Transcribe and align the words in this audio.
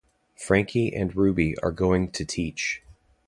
Frankie 0.35 0.95
and 0.95 1.15
Ruby 1.15 1.55
are 1.59 1.71
going 1.71 2.09
to 2.13 2.25
teach. 2.25 2.81